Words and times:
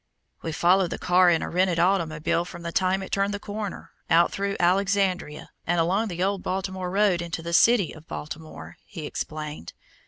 "We 0.41 0.51
followed 0.51 0.89
the 0.89 0.97
car 0.97 1.29
in 1.29 1.43
a 1.43 1.49
rented 1.51 1.77
automobile 1.77 2.43
from 2.43 2.63
the 2.63 2.71
time 2.71 3.03
it 3.03 3.11
turned 3.11 3.35
the 3.35 3.39
corner, 3.39 3.91
out 4.09 4.31
through 4.31 4.57
Alexandria, 4.59 5.51
and 5.67 5.79
along 5.79 6.07
the 6.07 6.23
old 6.23 6.41
Baltimore 6.41 6.89
Road 6.89 7.21
into 7.21 7.43
the 7.43 7.53
city 7.53 7.93
of 7.93 8.07
Baltimore," 8.07 8.77
he 8.87 9.05
explained. 9.05 9.73